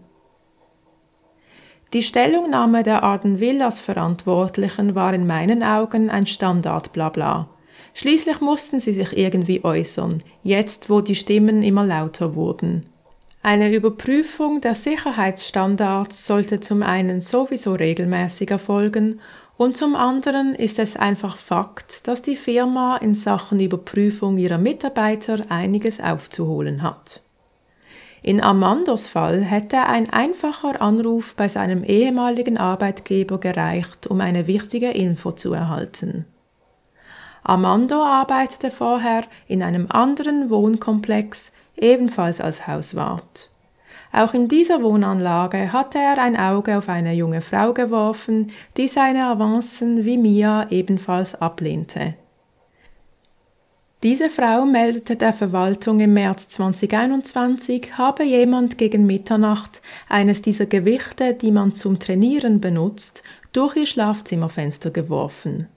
Die 1.93 2.03
Stellungnahme 2.03 2.83
der 2.83 3.03
Arden 3.03 3.39
Villas 3.39 3.79
Verantwortlichen 3.79 4.95
war 4.95 5.13
in 5.13 5.27
meinen 5.27 5.63
Augen 5.63 6.09
ein 6.09 6.25
Standard 6.25 6.91
Blabla. 6.93 7.50
Schließlich 7.93 8.41
mussten 8.41 8.79
sie 8.79 8.93
sich 8.93 9.15
irgendwie 9.15 9.63
äußern, 9.63 10.21
jetzt 10.43 10.89
wo 10.89 11.01
die 11.01 11.15
Stimmen 11.15 11.63
immer 11.63 11.85
lauter 11.85 12.35
wurden. 12.35 12.81
Eine 13.41 13.74
Überprüfung 13.74 14.59
der 14.59 14.75
Sicherheitsstandards 14.75 16.25
sollte 16.25 16.59
zum 16.62 16.81
einen 16.81 17.21
sowieso 17.21 17.75
regelmäßig 17.75 18.50
erfolgen 18.50 19.21
und 19.57 19.77
zum 19.77 19.95
anderen 19.95 20.53
ist 20.53 20.79
es 20.79 20.97
einfach 20.97 21.38
Fakt, 21.38 22.07
dass 22.07 22.21
die 22.21 22.35
Firma 22.35 22.97
in 22.97 23.15
Sachen 23.15 23.59
Überprüfung 23.59 24.38
ihrer 24.38 24.57
Mitarbeiter 24.57 25.45
einiges 25.50 26.01
aufzuholen 26.01 26.81
hat. 26.81 27.21
In 28.21 28.41
Amandos 28.41 29.07
Fall 29.07 29.43
hätte 29.43 29.83
ein 29.83 30.09
einfacher 30.09 30.81
Anruf 30.81 31.35
bei 31.35 31.47
seinem 31.47 31.83
ehemaligen 31.83 32.57
Arbeitgeber 32.57 33.39
gereicht, 33.39 34.07
um 34.07 34.19
eine 34.19 34.47
wichtige 34.47 34.89
Info 34.89 35.31
zu 35.31 35.53
erhalten. 35.53 36.25
Amando 37.43 38.01
arbeitete 38.01 38.71
vorher 38.71 39.25
in 39.47 39.62
einem 39.62 39.85
anderen 39.89 40.50
Wohnkomplex, 40.50 41.51
ebenfalls 41.77 42.41
als 42.41 42.65
Hauswart. 42.65 43.51
Auch 44.15 44.34
in 44.34 44.48
dieser 44.48 44.81
Wohnanlage 44.81 45.74
hatte 45.74 45.98
er 45.98 46.17
ein 46.19 46.38
Auge 46.38 46.77
auf 46.77 46.88
eine 46.88 47.13
junge 47.13 47.41
Frau 47.41 47.74
geworfen, 47.74 48.53
die 48.77 48.88
seine 48.88 49.25
Avancen 49.25 50.05
wie 50.05 50.17
Mia 50.17 50.67
ebenfalls 50.69 51.36
ablehnte. 51.36 52.13
Diese 54.03 54.29
Frau 54.29 54.65
meldete 54.65 55.17
der 55.17 55.34
Verwaltung 55.34 56.00
im 56.00 56.13
März 56.13 56.48
2021, 56.48 57.98
habe 57.98 58.24
jemand 58.24 58.77
gegen 58.77 59.05
Mitternacht 59.05 59.81
eines 60.07 60.41
dieser 60.41 60.65
Gewichte, 60.65 61.34
die 61.34 61.51
man 61.51 61.74
zum 61.74 62.00
Trainieren 62.00 62.62
benutzt, 62.62 63.22
durch 63.51 63.75
ihr 63.75 63.86
Schlafzimmerfenster 63.86 64.91
geworfen. 64.91 65.67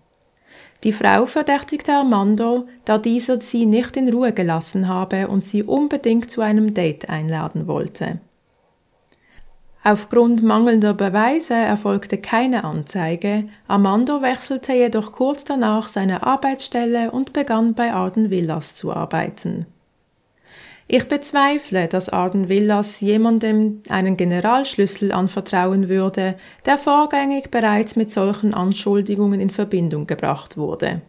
Die 0.85 0.93
Frau 0.93 1.27
verdächtigte 1.27 1.93
Armando, 1.93 2.69
da 2.85 2.99
dieser 2.99 3.41
sie 3.41 3.67
nicht 3.67 3.97
in 3.97 4.09
Ruhe 4.13 4.33
gelassen 4.33 4.87
habe 4.87 5.27
und 5.27 5.45
sie 5.45 5.65
unbedingt 5.65 6.31
zu 6.31 6.41
einem 6.41 6.73
Date 6.73 7.09
einladen 7.09 7.67
wollte. 7.67 8.21
Aufgrund 9.85 10.43
mangelnder 10.43 10.93
Beweise 10.93 11.55
erfolgte 11.55 12.19
keine 12.19 12.65
Anzeige, 12.65 13.45
Armando 13.69 14.23
wechselte 14.23 14.73
jedoch 14.73 15.13
kurz 15.13 15.45
danach 15.45 15.89
seine 15.89 16.25
Arbeitsstelle 16.25 17.11
und 17.11 17.33
begann 17.33 17.75
bei 17.75 17.93
Arden 17.93 18.31
Villas 18.31 18.75
zu 18.75 18.93
arbeiten. 18.93 19.67
Ich 20.91 21.07
bezweifle, 21.07 21.87
dass 21.87 22.09
Arden 22.09 22.49
Villas 22.49 23.01
jemandem 23.01 23.83
einen 23.91 24.17
Generalschlüssel 24.17 25.13
anvertrauen 25.13 25.91
würde, 25.91 26.37
der 26.65 26.79
vorgängig 26.79 27.51
bereits 27.51 27.95
mit 27.95 28.11
solchen 28.11 28.55
Anschuldigungen 28.55 29.39
in 29.39 29.51
Verbindung 29.51 30.07
gebracht 30.07 30.57
wurde. 30.57 31.03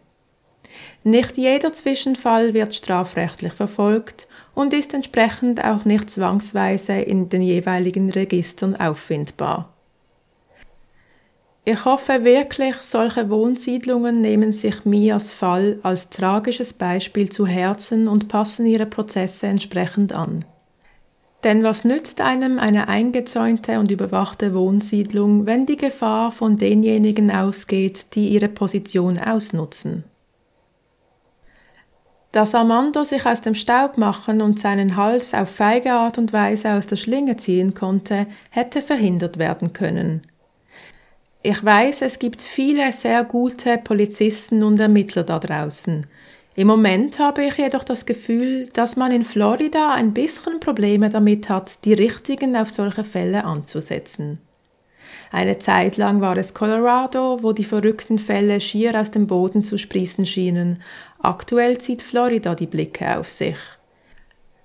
Nicht 1.02 1.38
jeder 1.38 1.72
Zwischenfall 1.72 2.52
wird 2.52 2.74
strafrechtlich 2.74 3.54
verfolgt 3.54 4.28
und 4.54 4.74
ist 4.74 4.92
entsprechend 4.92 5.64
auch 5.64 5.84
nicht 5.86 6.10
zwangsweise 6.10 6.92
in 6.92 7.30
den 7.30 7.40
jeweiligen 7.40 8.10
Registern 8.10 8.76
auffindbar. 8.76 9.72
Ich 11.64 11.84
hoffe 11.84 12.24
wirklich, 12.24 12.76
solche 12.82 13.30
Wohnsiedlungen 13.30 14.20
nehmen 14.20 14.52
sich 14.52 14.84
Mias 14.84 15.30
Fall 15.30 15.78
als 15.82 16.10
tragisches 16.10 16.72
Beispiel 16.72 17.30
zu 17.30 17.46
Herzen 17.46 18.08
und 18.08 18.28
passen 18.28 18.66
ihre 18.66 18.86
Prozesse 18.86 19.46
entsprechend 19.46 20.12
an. 20.12 20.44
Denn 21.44 21.62
was 21.62 21.84
nützt 21.84 22.20
einem 22.20 22.58
eine 22.58 22.88
eingezäunte 22.88 23.78
und 23.78 23.90
überwachte 23.90 24.54
Wohnsiedlung, 24.54 25.46
wenn 25.46 25.64
die 25.64 25.76
Gefahr 25.76 26.32
von 26.32 26.58
denjenigen 26.58 27.30
ausgeht, 27.30 28.14
die 28.14 28.28
ihre 28.28 28.48
Position 28.48 29.18
ausnutzen? 29.18 30.04
Dass 32.32 32.54
Armando 32.54 33.02
sich 33.02 33.26
aus 33.26 33.42
dem 33.42 33.56
Staub 33.56 33.98
machen 33.98 34.40
und 34.40 34.60
seinen 34.60 34.96
Hals 34.96 35.34
auf 35.34 35.50
feige 35.50 35.92
Art 35.92 36.16
und 36.16 36.32
Weise 36.32 36.72
aus 36.74 36.86
der 36.86 36.96
Schlinge 36.96 37.36
ziehen 37.36 37.74
konnte, 37.74 38.26
hätte 38.50 38.82
verhindert 38.82 39.38
werden 39.38 39.72
können. 39.72 40.22
Ich 41.42 41.64
weiß, 41.64 42.02
es 42.02 42.18
gibt 42.18 42.42
viele 42.42 42.92
sehr 42.92 43.24
gute 43.24 43.78
Polizisten 43.78 44.62
und 44.62 44.78
Ermittler 44.78 45.24
da 45.24 45.38
draußen. 45.38 46.06
Im 46.54 46.66
Moment 46.66 47.18
habe 47.18 47.44
ich 47.44 47.56
jedoch 47.56 47.82
das 47.82 48.06
Gefühl, 48.06 48.68
dass 48.74 48.94
man 48.94 49.10
in 49.10 49.24
Florida 49.24 49.94
ein 49.94 50.12
bisschen 50.12 50.60
Probleme 50.60 51.08
damit 51.08 51.48
hat, 51.48 51.84
die 51.84 51.94
richtigen 51.94 52.56
auf 52.56 52.70
solche 52.70 53.04
Fälle 53.04 53.44
anzusetzen. 53.44 54.38
Eine 55.32 55.58
Zeit 55.58 55.96
lang 55.96 56.20
war 56.20 56.36
es 56.36 56.54
Colorado, 56.54 57.38
wo 57.42 57.52
die 57.52 57.64
verrückten 57.64 58.18
Fälle 58.18 58.60
schier 58.60 59.00
aus 59.00 59.10
dem 59.10 59.26
Boden 59.26 59.62
zu 59.62 59.78
sprießen 59.78 60.26
schienen. 60.26 60.82
Aktuell 61.22 61.78
zieht 61.78 62.02
Florida 62.02 62.54
die 62.54 62.66
Blicke 62.66 63.18
auf 63.18 63.30
sich. 63.30 63.58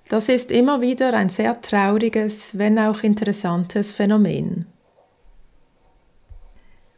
Das 0.08 0.28
ist 0.28 0.50
immer 0.50 0.80
wieder 0.80 1.12
ein 1.14 1.28
sehr 1.28 1.60
trauriges, 1.60 2.56
wenn 2.56 2.78
auch 2.78 3.02
interessantes 3.02 3.92
Phänomen. 3.92 4.66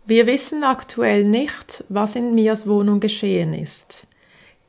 Wir 0.06 0.26
wissen 0.26 0.62
aktuell 0.62 1.24
nicht, 1.24 1.84
was 1.88 2.16
in 2.16 2.34
Mias 2.34 2.66
Wohnung 2.66 3.00
geschehen 3.00 3.52
ist. 3.52 4.06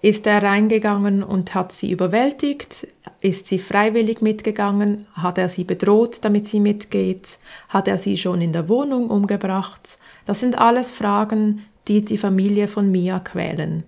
Ist 0.02 0.26
er 0.26 0.42
reingegangen 0.42 1.24
und 1.24 1.54
hat 1.54 1.72
sie 1.72 1.92
überwältigt? 1.92 2.88
Ist 3.20 3.48
sie 3.48 3.60
freiwillig 3.60 4.22
mitgegangen? 4.22 5.08
Hat 5.14 5.38
er 5.38 5.50
sie 5.50 5.66
bedroht, 5.66 6.20
damit 6.22 6.48
sie 6.48 6.62
mitgeht? 6.62 7.38
Hat 7.68 7.88
er 7.88 7.98
sie 7.98 8.18
schon 8.18 8.42
in 8.42 8.54
der 8.54 8.70
Wohnung 8.70 9.10
umgebracht? 9.10 9.98
Das 10.26 10.40
sind 10.40 10.58
alles 10.58 10.90
Fragen, 10.90 11.66
die 11.90 12.04
die 12.04 12.18
Familie 12.18 12.70
von 12.70 12.90
Mia 12.90 13.20
quälen. 13.20 13.84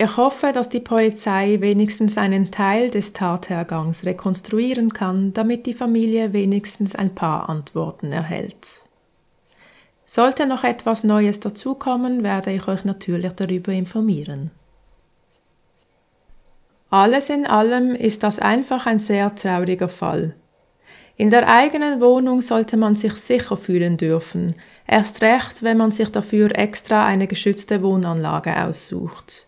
Ich 0.00 0.16
hoffe, 0.16 0.52
dass 0.52 0.68
die 0.68 0.78
Polizei 0.78 1.56
wenigstens 1.60 2.18
einen 2.18 2.52
Teil 2.52 2.88
des 2.88 3.14
Tathergangs 3.14 4.04
rekonstruieren 4.04 4.92
kann, 4.92 5.32
damit 5.32 5.66
die 5.66 5.74
Familie 5.74 6.32
wenigstens 6.32 6.94
ein 6.94 7.16
paar 7.16 7.48
Antworten 7.48 8.12
erhält. 8.12 8.82
Sollte 10.04 10.46
noch 10.46 10.62
etwas 10.62 11.02
Neues 11.02 11.40
dazukommen, 11.40 12.22
werde 12.22 12.52
ich 12.52 12.68
euch 12.68 12.84
natürlich 12.84 13.32
darüber 13.32 13.72
informieren. 13.72 14.52
Alles 16.90 17.28
in 17.28 17.44
allem 17.44 17.96
ist 17.96 18.22
das 18.22 18.38
einfach 18.38 18.86
ein 18.86 19.00
sehr 19.00 19.34
trauriger 19.34 19.88
Fall. 19.88 20.36
In 21.16 21.30
der 21.30 21.48
eigenen 21.48 22.00
Wohnung 22.00 22.40
sollte 22.40 22.76
man 22.76 22.94
sich 22.94 23.14
sicher 23.14 23.56
fühlen 23.56 23.96
dürfen, 23.96 24.54
erst 24.86 25.22
recht, 25.22 25.64
wenn 25.64 25.76
man 25.76 25.90
sich 25.90 26.10
dafür 26.10 26.56
extra 26.56 27.04
eine 27.04 27.26
geschützte 27.26 27.82
Wohnanlage 27.82 28.56
aussucht. 28.64 29.47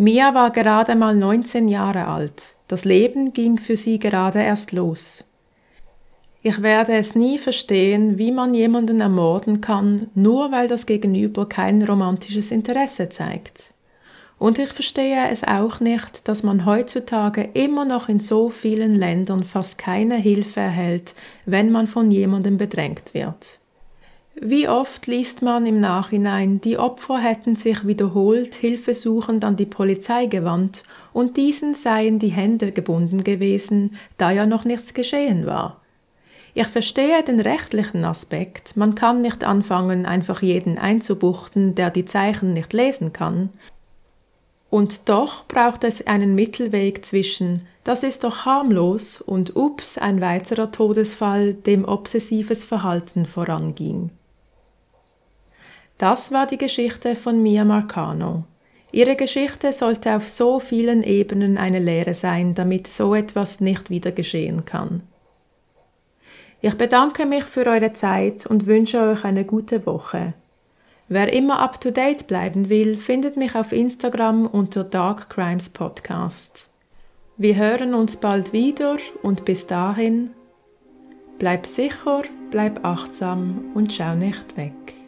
Mia 0.00 0.32
war 0.32 0.50
gerade 0.50 0.96
mal 0.96 1.14
19 1.14 1.68
Jahre 1.68 2.06
alt. 2.06 2.54
Das 2.68 2.86
Leben 2.86 3.34
ging 3.34 3.58
für 3.58 3.76
sie 3.76 3.98
gerade 3.98 4.38
erst 4.38 4.72
los. 4.72 5.26
Ich 6.40 6.62
werde 6.62 6.94
es 6.94 7.14
nie 7.14 7.36
verstehen, 7.36 8.16
wie 8.16 8.32
man 8.32 8.54
jemanden 8.54 9.02
ermorden 9.02 9.60
kann, 9.60 10.06
nur 10.14 10.52
weil 10.52 10.68
das 10.68 10.86
Gegenüber 10.86 11.46
kein 11.46 11.82
romantisches 11.82 12.50
Interesse 12.50 13.10
zeigt. 13.10 13.74
Und 14.38 14.58
ich 14.58 14.70
verstehe 14.70 15.28
es 15.28 15.44
auch 15.44 15.80
nicht, 15.80 16.26
dass 16.26 16.42
man 16.42 16.64
heutzutage 16.64 17.50
immer 17.52 17.84
noch 17.84 18.08
in 18.08 18.20
so 18.20 18.48
vielen 18.48 18.94
Ländern 18.94 19.44
fast 19.44 19.76
keine 19.76 20.16
Hilfe 20.16 20.60
erhält, 20.60 21.14
wenn 21.44 21.70
man 21.70 21.86
von 21.86 22.10
jemandem 22.10 22.56
bedrängt 22.56 23.12
wird. 23.12 23.59
Wie 24.42 24.68
oft 24.68 25.06
liest 25.06 25.42
man 25.42 25.66
im 25.66 25.80
Nachhinein, 25.80 26.62
die 26.62 26.78
Opfer 26.78 27.18
hätten 27.18 27.56
sich 27.56 27.86
wiederholt 27.86 28.54
hilfesuchend 28.54 29.44
an 29.44 29.56
die 29.56 29.66
Polizei 29.66 30.24
gewandt 30.24 30.84
und 31.12 31.36
diesen 31.36 31.74
seien 31.74 32.18
die 32.18 32.28
Hände 32.28 32.72
gebunden 32.72 33.22
gewesen, 33.22 33.98
da 34.16 34.30
ja 34.30 34.46
noch 34.46 34.64
nichts 34.64 34.94
geschehen 34.94 35.44
war. 35.44 35.82
Ich 36.54 36.68
verstehe 36.68 37.22
den 37.22 37.38
rechtlichen 37.38 38.02
Aspekt. 38.06 38.78
Man 38.78 38.94
kann 38.94 39.20
nicht 39.20 39.44
anfangen, 39.44 40.06
einfach 40.06 40.40
jeden 40.40 40.78
einzubuchten, 40.78 41.74
der 41.74 41.90
die 41.90 42.06
Zeichen 42.06 42.54
nicht 42.54 42.72
lesen 42.72 43.12
kann. 43.12 43.50
Und 44.70 45.10
doch 45.10 45.46
braucht 45.48 45.84
es 45.84 46.06
einen 46.06 46.34
Mittelweg 46.34 47.04
zwischen 47.04 47.66
das 47.84 48.02
ist 48.02 48.24
doch 48.24 48.44
harmlos 48.44 49.20
und 49.20 49.56
ups, 49.56 49.98
ein 49.98 50.20
weiterer 50.20 50.70
Todesfall, 50.70 51.54
dem 51.54 51.84
obsessives 51.84 52.64
Verhalten 52.64 53.26
voranging. 53.26 54.10
Das 56.00 56.32
war 56.32 56.46
die 56.46 56.56
Geschichte 56.56 57.14
von 57.14 57.42
Mia 57.42 57.62
Marcano. 57.62 58.44
Ihre 58.90 59.16
Geschichte 59.16 59.70
sollte 59.74 60.16
auf 60.16 60.30
so 60.30 60.58
vielen 60.58 61.02
Ebenen 61.02 61.58
eine 61.58 61.78
Lehre 61.78 62.14
sein, 62.14 62.54
damit 62.54 62.86
so 62.86 63.14
etwas 63.14 63.60
nicht 63.60 63.90
wieder 63.90 64.10
geschehen 64.10 64.64
kann. 64.64 65.02
Ich 66.62 66.72
bedanke 66.72 67.26
mich 67.26 67.44
für 67.44 67.66
eure 67.66 67.92
Zeit 67.92 68.46
und 68.46 68.66
wünsche 68.66 68.98
euch 68.98 69.24
eine 69.24 69.44
gute 69.44 69.84
Woche. 69.84 70.32
Wer 71.08 71.34
immer 71.34 71.58
up 71.58 71.78
to 71.82 71.90
date 71.90 72.26
bleiben 72.26 72.70
will, 72.70 72.96
findet 72.96 73.36
mich 73.36 73.54
auf 73.54 73.70
Instagram 73.70 74.46
unter 74.46 74.84
Dark 74.84 75.28
Crimes 75.28 75.68
Podcast. 75.68 76.70
Wir 77.36 77.56
hören 77.56 77.92
uns 77.92 78.16
bald 78.16 78.54
wieder 78.54 78.96
und 79.22 79.44
bis 79.44 79.66
dahin 79.66 80.30
bleib 81.38 81.66
sicher, 81.66 82.22
bleib 82.50 82.86
achtsam 82.86 83.66
und 83.74 83.92
schau 83.92 84.14
nicht 84.14 84.56
weg. 84.56 84.99